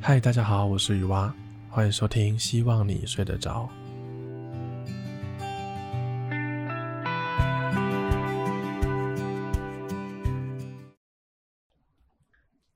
[0.00, 1.34] 嗨，大家好，我是雨蛙，
[1.68, 3.68] 欢迎收听，希望你睡得着。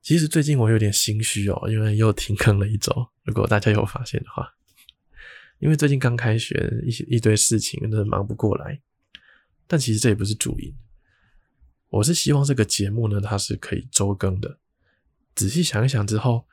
[0.02, 2.92] 其实最近我有点心虚哦，因为又停更了一周。
[3.22, 4.54] 如果大家有发现的话，
[5.58, 8.80] 因为最近刚开学，一一堆事情真的忙不过来。
[9.68, 10.74] 但其实这也不是主因，
[11.88, 14.58] 我是希望这个节目呢，它是可以周更的。
[15.34, 16.46] 仔细想一想之后，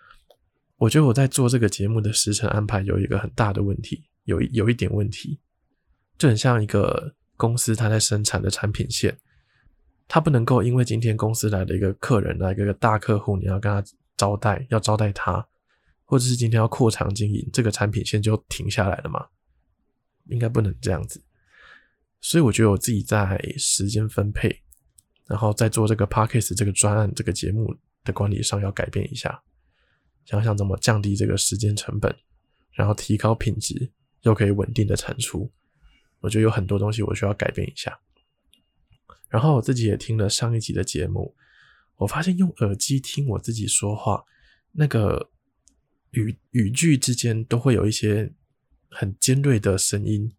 [0.80, 5.38] 我觉得我在做这个节目的时程安排有一个很大的问题，有有一点问题，
[6.18, 9.16] 就很像一个公司它在生产的产品线，
[10.08, 13.84] 它不能够因为今天公司来了一个客人，来一个大客户，你要跟他
[14.16, 15.46] 招待，要招待他，
[16.06, 19.28] 或者是今天要扩张经营，这个产品线就停下来了吗？
[20.28, 21.22] 应该不能这样子。
[22.22, 24.62] 所以我觉得我自己在时间分配，
[25.28, 29.44] 然后在做这个 p a r k a s t 这个专案这个节目的管理上要改变一下。
[30.30, 32.16] 想想怎么降低这个时间成本，
[32.74, 33.92] 然后提高品质，
[34.22, 35.52] 又可以稳定的产出。
[36.20, 38.00] 我觉得有很多东西我需要改变一下。
[39.28, 41.36] 然后我自己也听了上一集的节目，
[41.96, 44.24] 我发现用耳机听我自己说话，
[44.72, 45.32] 那个
[46.12, 48.32] 语语句之间都会有一些
[48.92, 50.32] 很尖锐的声音，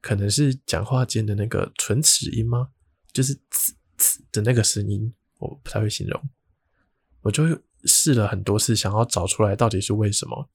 [0.00, 2.68] 可能是讲话间的那个唇齿音吗？
[3.12, 6.22] 就是呲呲的那个声音，我不太会形容。
[7.22, 7.60] 我就会。
[7.84, 10.48] 试了很多次，想要找出来到底是为什么。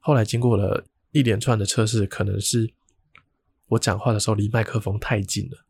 [0.00, 2.72] 后来经过了一连串的测试，可能是
[3.66, 5.64] 我讲话的时候离麦克风太近了，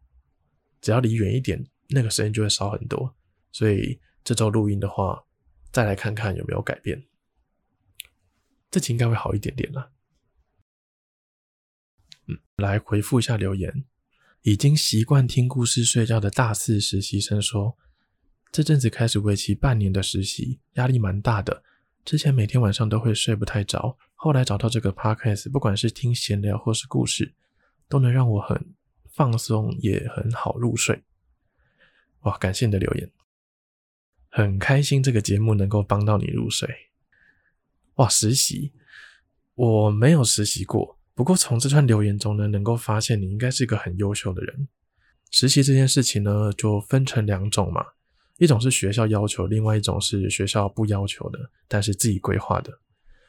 [0.81, 3.15] 只要离远一点，那个声音就会少很多。
[3.53, 5.25] 所以这周录音的话，
[5.70, 7.05] 再来看看有没有改变。
[8.70, 9.92] 这期应该会好一点点了。
[12.27, 13.85] 嗯，来回复一下留言。
[14.42, 17.79] 已经习惯听故事睡觉的大四实习生说。
[18.55, 21.64] 这阵子开始为期半年的实习，压力蛮大的。
[22.05, 27.34] 之前每天晚上都会睡不太着，后来找到这个 podcast，不管是听闲聊或是故事，
[27.89, 28.73] 都能让我很
[29.11, 31.02] 放松，也很好入睡。
[32.20, 33.11] 哇，感谢你的留言，
[34.30, 36.73] 很开心这个节目能够帮到你入睡。
[37.96, 38.73] 哇，实习
[39.56, 44.68] 我没有实习过，不过从这串留言中呢，能够发现你应该是一个很优秀的人。
[45.33, 47.84] 实习这件事情呢，就分成两种嘛。
[48.39, 52.80] 一种是学校要求，另外一种是学校不要求的，但是自己规划的。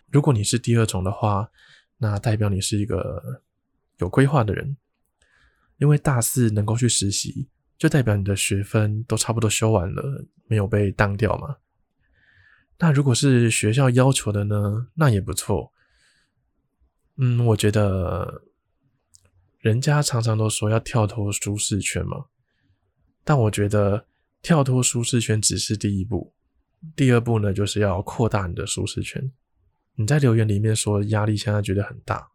[0.10, 1.48] 如果你是第二种的话，
[1.98, 3.42] 那代表你是一个
[3.98, 4.76] 有规划的人，
[5.78, 11.58] 因为大四能够去实习，就代表你的学分都差不多修完了，没有被当掉嘛。
[12.80, 15.72] 那如果是学校要求的呢，那也不错。
[17.18, 18.42] 嗯，我觉得
[19.60, 22.26] 人家常常都说要跳脱舒适圈嘛，
[23.24, 24.08] 但我觉得。
[24.46, 26.32] 跳脱舒适圈只是第一步，
[26.96, 29.32] 第二步呢，就是要扩大你的舒适圈。
[29.96, 32.30] 你在留言里面说压力现在觉得很大，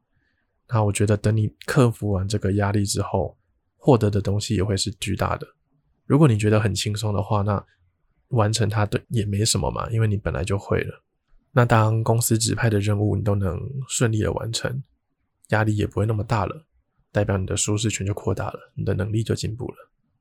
[0.69, 3.39] 那我觉得等你克服完这个压力之后，
[3.77, 5.47] 获得的东西也会是巨大的。
[6.05, 7.65] 如果你觉得很轻松的话，那
[8.31, 11.05] 完成它对也没什么嘛，因为你本来就会了。
[11.53, 13.57] 那当公司指派的任务你都能
[13.87, 14.83] 顺利的完成，
[15.51, 16.67] 压力也不会那么大了，
[17.13, 19.77] 代表你的舒适圈就扩大了，你的能力就进步了。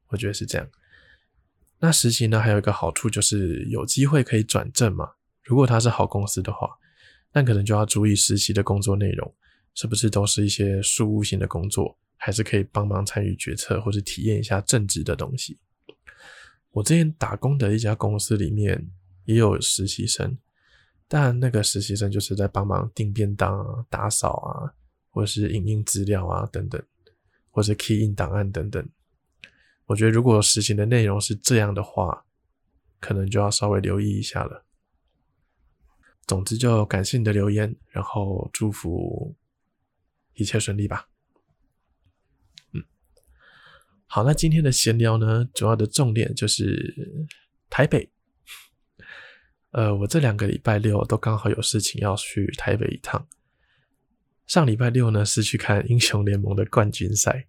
[0.09, 0.69] 我觉得是这样。
[1.79, 5.09] 那实习呢，还有一个好处就是有机会可以转正嘛。
[5.43, 6.69] 如果他是好公司的话，
[7.31, 9.33] 那可能就要注意实习的工作内容
[9.75, 15.57] 是不是都是一些事务性的工作，还是可以帮忙参与决策或者体验一下正职的东西。
[16.71, 18.85] 我之前打工的一家公司里面
[19.25, 20.37] 也有实习生，
[21.07, 24.73] 但那个实习生就是在帮忙订便当啊、打扫啊，
[25.09, 26.81] 或是影印资料啊等等，
[27.51, 28.85] 或是 key in 档案等等。
[29.89, 32.23] 我觉得如果实行的内容是这样的话，
[32.99, 34.63] 可能就要稍微留意一下了。
[36.27, 39.35] 总之，就感谢你的留言，然后祝福
[40.35, 41.09] 一切顺利吧。
[42.73, 42.83] 嗯，
[44.05, 46.95] 好，那今天的闲聊呢，主要的重点就是
[47.67, 48.11] 台北。
[49.71, 53.27] 呃，我这两个礼拜六都刚好有事情要去台北一趟。
[54.45, 57.48] 上礼拜六呢是去看英雄联盟的冠军赛。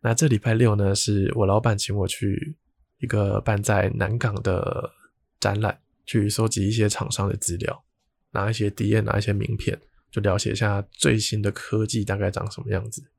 [0.00, 2.56] 那这礼拜六呢，是我老板请我去
[2.98, 4.92] 一个办在南港的
[5.40, 7.84] 展览，去收集一些厂商的资料，
[8.30, 9.80] 拿一些 D N，拿一些名片，
[10.10, 13.10] 就了解一下最新的科技大概长什么样子。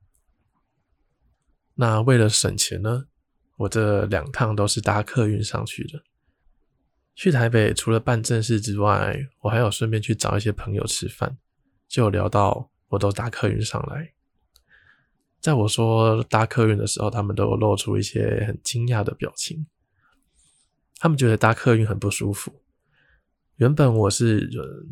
[1.74, 3.06] 那为了省钱呢，
[3.56, 6.02] 我这两趟都是搭客运上去的。
[7.14, 11.36] 去台北除了办正事之外，我还有顺便去找一些朋友吃饭，
[11.86, 14.12] 就聊到我都搭客运上来。
[15.40, 19.66] 在我说搭客运的时候，他们都露出一些很惊讶的表情。
[20.98, 22.62] 他们觉得搭客运很不舒服，
[23.56, 24.46] 原本我是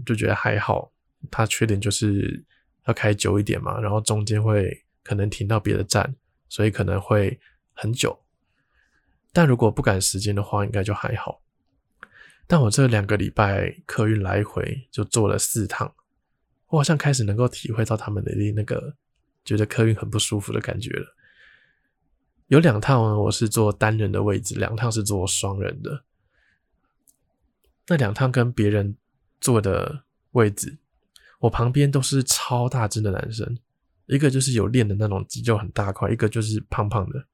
[0.06, 0.90] 就觉得还好，
[1.30, 2.42] 它缺点就是
[2.86, 6.16] 要开久一点嘛，然后中间会可能停到别的站，
[6.48, 7.38] 所以可能会
[7.74, 8.18] 很久。
[9.34, 11.42] 但如果不赶时间的话，应该就还好。
[12.46, 15.94] 但我这两个礼拜客运来回就坐了四趟，
[16.68, 18.96] 我好像开始能够体会到他们的那个
[19.48, 21.16] 觉得客运很不舒服的感觉了。
[22.48, 26.04] 有两趟呢，我是坐单人的位置，两趟是坐双人的。
[27.86, 28.94] 那两趟跟别人
[29.40, 30.76] 坐的位置，
[31.38, 33.56] 我旁边都是超大只的男生，
[34.04, 37.24] 一个就是有练的那种肌肉很大块，一个就是胖胖的，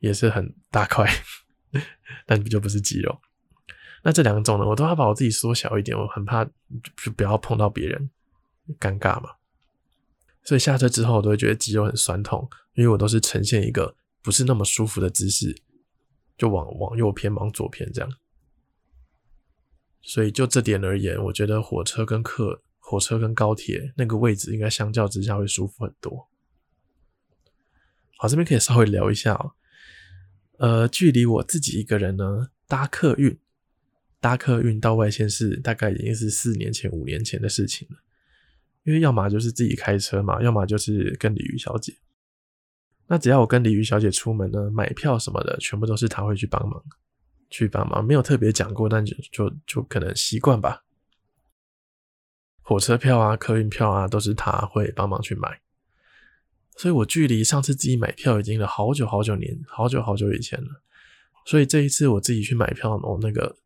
[0.00, 1.08] 也是很大块，
[2.26, 3.20] 但就不是肌肉。
[4.02, 8.10] 那这两种呢，我都要把我自己缩小一点，我很怕就不要碰到别人，
[8.80, 9.30] 尴尬嘛。
[10.44, 15.56] 所以下车之后，我都会觉得肌肉很酸痛，因为我都是呈现一个不是那么舒服的姿势，
[16.36, 18.10] 就往往右偏，往左偏这样。
[20.00, 26.28] 所以就这点而言，我觉得火车跟客火车跟高铁那个位置应该相较之下会舒服很多。
[28.18, 29.52] 好，这边可以稍微聊一下喔，
[30.58, 33.38] 呃，距离我自己一个人呢搭客运。
[34.20, 37.96] 搭客运到外县市，大概已经是四年前、五年前的事情了。
[38.84, 41.94] 因为要么就是自己开车嘛，要么就是跟鲤鱼小姐。
[43.06, 46.82] 那只要我跟鲤鱼小姐出门呢，买票什么的，全部都是她会去帮忙，
[47.50, 48.04] 去帮忙。
[48.04, 50.84] 没有特别讲过，但就就就可能习惯吧。
[52.62, 55.60] 火车票啊、客运票啊，都是她会帮忙去买。
[56.76, 60.82] 所以我距离上次自己买票已经了好久好久年，好久好久以前了。
[61.44, 63.56] 所以这一次我自己去买票，我那个。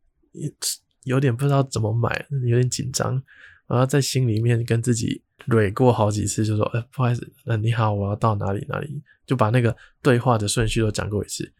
[1.05, 3.23] 有点不知道怎么买，有点紧张，
[3.67, 11.53] 然后在心里面跟自己捋过好几次，就说：“哎，不好意思，呃，你好，我要到哪里哪里。”就把那个对话的顺序都讲过一次。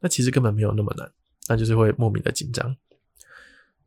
[0.00, 1.10] 那其实根本没有那么难，
[1.46, 2.76] 但就是会莫名的紧张。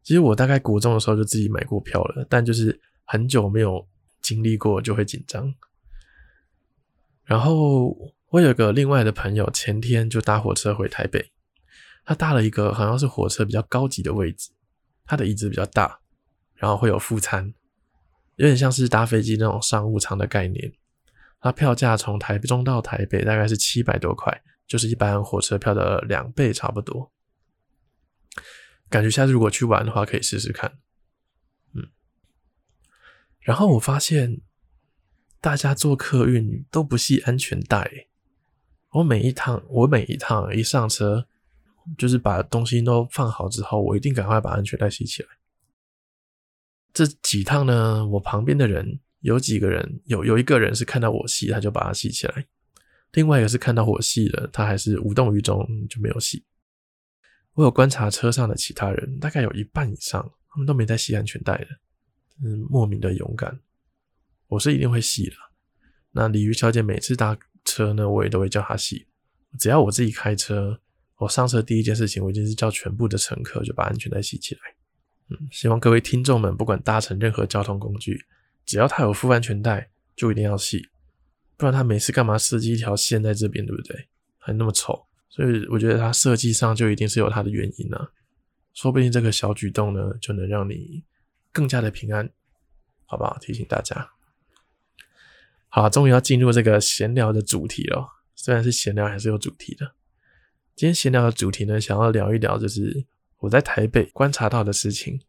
[0.02, 3.88] 其实我大概国中的时候就自己买过票了，但就是很久没有
[4.22, 5.54] 经历过就会紧张。
[7.26, 7.96] 然后
[8.30, 11.32] 我有个另外的朋友，前天就搭火车回台北。
[12.04, 14.50] 他搭了一个好像是火车比较高级的位置，
[15.06, 16.00] 他的椅子比较大，
[16.58, 17.54] 然后会有副餐，
[18.36, 20.74] 有点像是搭飞机那种商务舱的概念。
[21.40, 27.12] 它票价从台中到台北大概是七百多块，就是一般火车票的两倍差不多。
[28.90, 30.78] 感觉下次如果去玩的话，可以试试看。
[31.74, 31.88] 嗯，
[33.40, 34.42] 然后我发现
[35.40, 38.08] 大家坐客运都不系安全带，
[38.92, 41.28] 我每一趟我每一趟一上车。
[41.98, 45.30] 就是把东西都放好之后，我一定赶快把安全带系起来。
[46.98, 52.34] 这几趟呢，我旁边的人有几个人，有有一个人是看到我系，他就把它系起来；
[53.12, 56.44] 另外一个是看到我系了，他还是无动于衷，就没有系。
[57.54, 61.68] 我有观察车上的其他人，大概有一半以上，他们都没在系安全带的，
[62.44, 63.60] 嗯，莫名的勇敢。
[64.48, 65.36] 我是一定会系的。
[66.14, 69.06] 那鲤鱼小姐每次搭车呢，我也都会叫她系。
[69.60, 70.82] 只要我自己开车。
[71.20, 74.62] 我上车第一件事情，我已经是叫全部的乘客就把安全带系起来。
[75.30, 78.26] 嗯，希望各位听众们，不管搭乘任何交通工具，
[78.66, 80.90] 只要他有附安全带，就一定要系，
[81.58, 84.08] 不然他每次干嘛设计一条线在这边，对不对？
[84.38, 88.10] 还那么丑，所以我觉得他设计上就一定是有他的原因啊。
[88.74, 91.04] 说不定这个小举动呢，就能让你
[91.52, 92.30] 更加的平安，
[93.06, 93.38] 好不好？
[93.42, 94.12] 提醒大家。
[95.68, 98.08] 好，终于要进入这个闲聊的主题了。
[98.36, 99.94] 虽然是闲聊，还是有主题的。
[100.76, 103.06] 今天闲聊的主题呢，想要聊一聊，就是
[103.40, 105.22] 我在台北观察到的事情。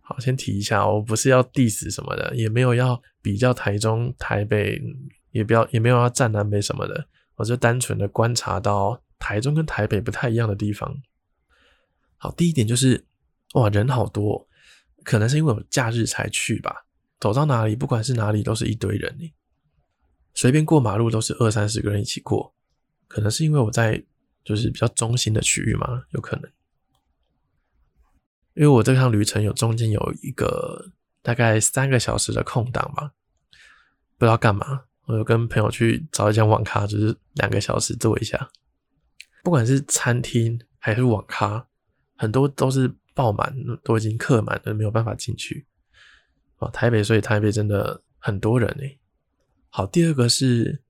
[0.00, 4.80] 好，先提一下，我不是要 diss 什么的，也没有要比较台中、台北，
[5.32, 10.96] 也不要，也没有要站南北什么的，我就单纯的观察到台中跟台北不太一样的地方。
[12.16, 13.04] 好，第一点就是，
[13.52, 14.48] 哇，人好多，
[15.04, 16.86] 可能是因为我假日才去吧，
[17.20, 19.30] 走到哪里，不管是哪里，都是一堆人，
[20.32, 22.54] 随便过马路都是二三十个人一起过。
[23.06, 24.02] 可能是因为我在
[24.44, 26.50] 就是比较中心的区域嘛，有可能，
[28.54, 30.90] 因为我这趟旅程有中间有一个
[31.22, 33.12] 大概三个小时的空档嘛，
[34.16, 38.50] 不知道干嘛，我就跟朋友去找一间网咖，就是两个小时坐一下。
[39.42, 41.66] 不管是餐厅还是网咖，
[42.16, 45.66] 很多都是爆满，都已经客满了，没有办法进去。
[46.56, 48.98] 哦，台北，所以台北真的很多人诶。
[49.68, 50.82] 好，第二个是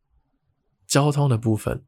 [0.87, 1.85] 交通的部分。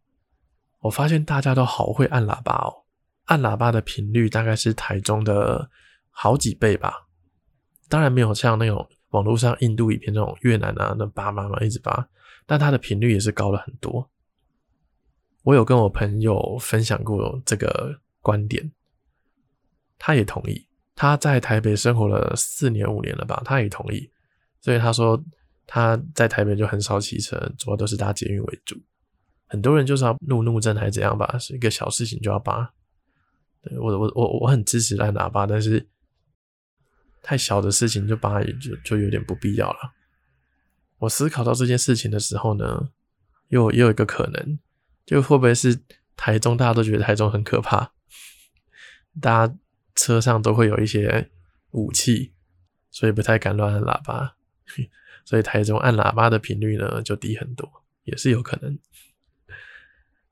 [0.80, 2.84] 我发现大家都好会按喇叭哦，
[3.26, 5.70] 按喇叭的频率大概是台中的
[6.10, 7.06] 好几倍吧。
[7.88, 12.08] 当然没有像那种网络上印度影片那种越南啊，那叭叭叭一直叭，
[12.46, 14.08] 但它的频率也是高了很多。
[15.42, 18.70] 我有跟我朋友分享过这个观点，
[19.98, 24.10] 他也同意，他在台北生活了四年五年了吧，他也同意，
[24.60, 25.22] 所以他说
[25.66, 28.76] 他在台北就很少骑车，主要都是搭捷运为主。
[29.50, 32.72] 很多人就是要路怒症还是怎样吧，是一个小事情就要扒。
[33.60, 35.86] 对，我我我我很支持按喇叭，但是
[37.22, 39.92] 太小的事情就扒就就有点不必要了。
[40.98, 42.90] 我思考到这件事情的时候呢，
[43.48, 44.58] 又又有一个可能，
[45.04, 45.78] 就会不会是
[46.16, 47.92] 台中大家都觉得台中很可怕，
[49.20, 49.54] 大家。
[49.96, 51.30] 车上都会有一些
[51.72, 52.32] 武器，
[52.90, 54.36] 所以不太敢乱按喇叭，
[55.26, 57.68] 所以台中按喇叭的频率呢就低很多，
[58.04, 58.78] 也是有可能。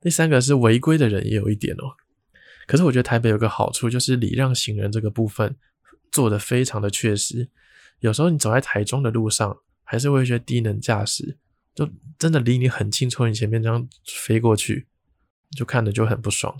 [0.01, 1.95] 第三个是违规的人也有一点哦，
[2.67, 5.55] 可是我觉得台北有个好处就是礼让行人这个部分
[6.11, 7.49] 做的非常的确实，
[7.99, 11.37] 有时候你走在台中的路上，还是会有些低能驾驶，
[11.75, 14.87] 就真的离你很近，从你前面这样飞过去，
[15.57, 16.55] 就看着就很不爽。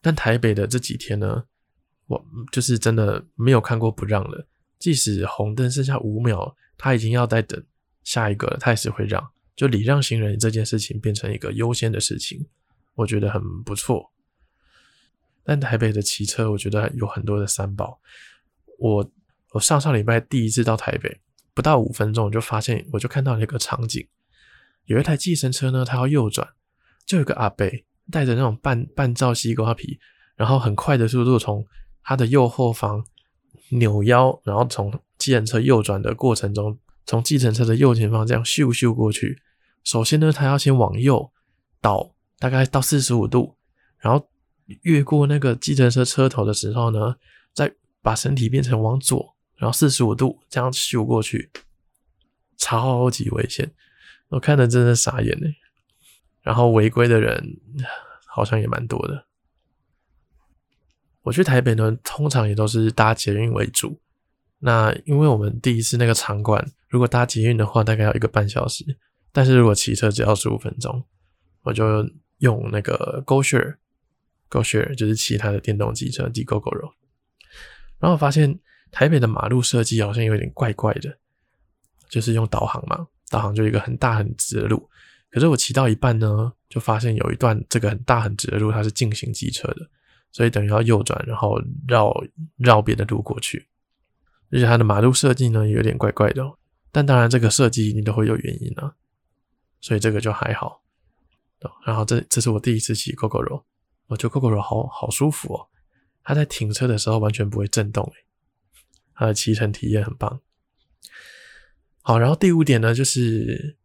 [0.00, 1.44] 但台北的这几天呢，
[2.06, 7.62] 我就是真的没有看过不让了，即使红灯剩下五秒，他已经要再等
[8.02, 9.30] 下一个了，他也是会让。
[9.60, 12.46] 就礼让行人这件事情变成一个优先的事情，
[12.94, 14.10] 我觉得很不错。
[15.44, 18.00] 但台北的骑车，我觉得有很多的三宝。
[18.78, 19.12] 我
[19.50, 21.20] 我上上礼拜第一次到台北，
[21.52, 24.08] 不到五分钟我就发现，我就看到了一个场景，
[24.86, 26.48] 有一台计程车呢，它要右转，
[27.04, 27.70] 就有个阿伯
[28.10, 30.00] 带着那种半半罩西瓜皮，
[30.36, 31.66] 然后很快的速度从
[32.02, 33.04] 他的右后方
[33.72, 39.38] 扭腰，然后从计程车右转的过程中，从计程车的右前方这样咻咻过去。
[39.84, 41.32] 首先呢，他要先往右
[41.80, 43.56] 倒，大概到四十五度，
[43.98, 44.28] 然后
[44.82, 47.16] 越过那个计程车车头的时候呢，
[47.52, 47.72] 再
[48.02, 51.50] 把身体变成往左，然后四十五度这样咻过去，
[52.56, 53.72] 超级危险，
[54.28, 55.54] 我看的真的傻眼嘞。
[56.42, 57.60] 然后违规的人
[58.26, 59.26] 好像也蛮多的。
[61.22, 64.00] 我去台北呢，通常也都是搭捷运为主。
[64.58, 68.84] 那因为我们第一次那个场馆，如果搭捷运的话，大概要一个半小时；
[69.32, 71.04] 但是如果骑车只要十五分钟，
[71.62, 72.08] 我就
[72.38, 76.92] 用那个 GoShare，GoShare 就是骑他的电动机车，骑 Gogoro。
[77.98, 78.58] 然后我发现
[78.90, 81.18] 台北的马路设计好像有点怪怪的，
[82.08, 84.88] 就是用导航嘛，导航就一个很大很直的路，
[85.30, 89.88] 可是我骑到一半呢，就发现有一段这个很大很直的路，它是禁行机车的。
[90.32, 92.14] 所以等于要右转，然后绕
[92.56, 93.66] 绕别的路过去，
[94.52, 96.42] 而且它的马路设计呢有点怪怪的，
[96.92, 98.94] 但当然这个设计你都会有原因啊，
[99.80, 100.82] 所以这个就还好。
[101.84, 103.64] 然后这这是我第一次骑 Gogoro，
[104.06, 105.68] 我觉得 Gogoro 好好舒服哦，
[106.22, 108.24] 它在停车的时候完全不会震动，诶，
[109.14, 110.40] 它的骑乘体验很棒。
[112.02, 113.76] 好，然后第五点呢，就是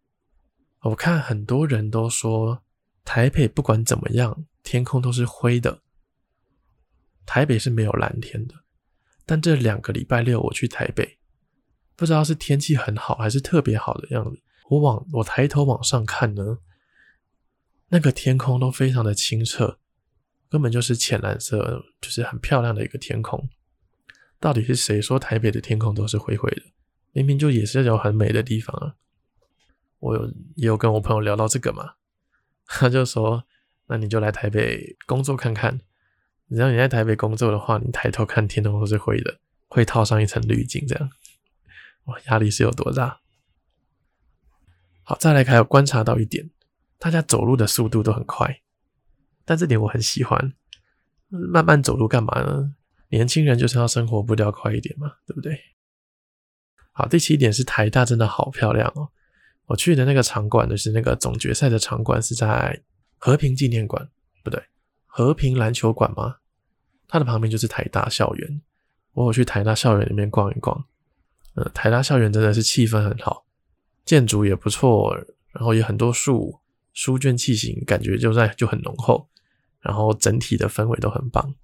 [0.81, 2.63] 我看很多人都说
[3.03, 5.81] 台北不管怎么样，天空都是灰的。
[7.25, 8.55] 台北是没有蓝天的，
[9.25, 11.17] 但这两个礼拜六我去台北，
[11.95, 14.39] 不知道是天气很好还是特别好的样子。
[14.69, 16.60] 我往我抬头往上看呢，
[17.89, 19.77] 那个天空都非常的清澈，
[20.50, 23.48] 根本就是浅蓝色，就是很漂亮的一个天空。
[24.39, 26.63] 到底是谁说台北的天空都是灰灰的？
[27.13, 28.95] 明明就也是那种很美的地方啊！
[30.00, 31.93] 我有也有跟我朋友聊到这个嘛，
[32.65, 33.45] 他就说
[33.88, 35.79] ：“那你就来台北工作看看。”
[36.50, 41.10] 只要你在台北工作的话，你抬头看天空都是灰的，会套上一层滤镜，这样，
[42.03, 43.22] 哇，压力是有多大？
[45.07, 46.50] 好，再来还有观察到一点，
[46.97, 48.62] 大家走路的速度都很快，
[49.45, 50.53] 但这点我很喜欢。
[51.29, 52.75] 慢慢走路干嘛呢？
[53.09, 55.59] 年轻人就是要生活步调快一点嘛，对不对？
[56.91, 59.09] 好，第七点是台大真的好漂亮哦。
[59.67, 62.81] 我去的那个场馆就是那个总决赛的场馆是在
[63.17, 64.09] 和平纪念馆，
[64.43, 64.62] 不对。
[65.05, 66.38] 和平篮球馆吗？
[67.07, 68.62] 它的旁边就是台大校园。
[69.13, 70.85] 我有去台大校园里面逛一逛。
[71.53, 73.44] 呃，台大校园真的是气氛很好，
[74.05, 75.15] 建筑也不错，
[75.51, 76.62] 然后有很多树，
[76.93, 79.27] 书卷气息感觉就在就很浓厚，
[79.81, 81.55] 然后整体的氛围都很棒。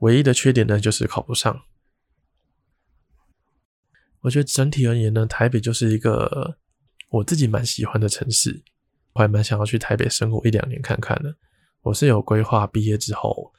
[0.00, 1.62] 唯一的缺点呢，就是考不上。
[4.22, 6.56] 我觉得整体而言呢，台北就是一个
[7.10, 8.62] 我自己蛮喜欢的城市，
[9.12, 11.36] 我还蛮想要去台北生活一两年看看的。
[11.82, 13.52] 我是有规划，毕业之后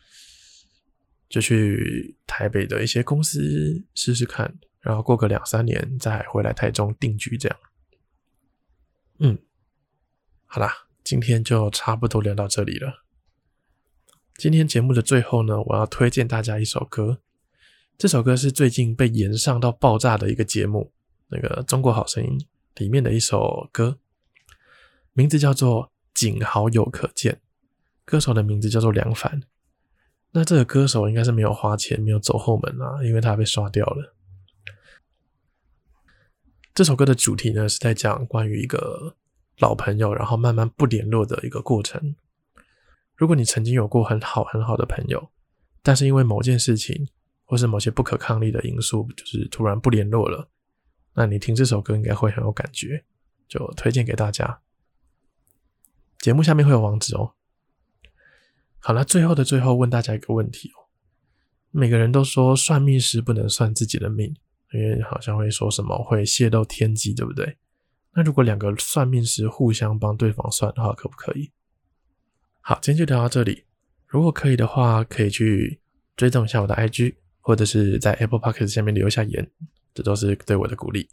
[1.29, 7.57] 就去台北的一些公司试试看，然后过个两三年再回来台中定居，这样。
[9.23, 9.37] 嗯，
[10.47, 13.03] 好啦，今天就差不多聊到这里了。
[14.35, 17.19] 今天节目的最后呢，我要推荐大家一首歌，
[17.99, 20.91] 这首歌是最近被延上到爆炸的一个节目，
[21.27, 22.39] 那个《中国好声音》
[22.81, 23.99] 里面的一首歌，
[25.13, 25.85] 名字叫做
[26.15, 27.33] 《仅好友可见》。
[28.03, 29.43] 歌手的名字叫做梁凡，
[30.31, 34.15] 那这个歌手应该是没有花钱，没有走后门啊，因为他被刷掉了。
[36.73, 39.17] 这首歌的主题呢，是在讲关于一个
[39.59, 42.15] 老朋友，然后慢慢不联络的一个过程。
[43.15, 45.29] 如果你曾经有过很好很好的朋友，
[45.83, 47.09] 但是因为某件事情
[47.43, 50.49] 或是某些不可抗力的因素，就是突然不联络了，
[51.13, 53.03] 那你听这首歌应该会很有感觉，
[53.47, 54.61] 就推荐给大家。
[56.19, 57.33] 节目下面会有网址哦。
[58.79, 60.87] 好了，最后的最后问大家一个问题哦，
[61.71, 64.35] 每个人都说算命师不能算自己的命。
[64.73, 67.57] 因为好像会说什么会泄露天机，对不对？
[68.13, 71.51] 那如果两个算命师互相帮对方算的话，可不可以？
[72.61, 73.65] 好，今天就聊到这里。
[74.07, 75.79] 如果可以的话，可以去
[76.15, 79.49] 追踪一下我的 IG，或者是在 Apple p o c k e t 下面留一下言，
[79.93, 81.09] 这都是对我的鼓励。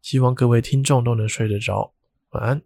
[0.00, 1.92] 希望各位听众都能睡得着，
[2.30, 2.62] 晚安。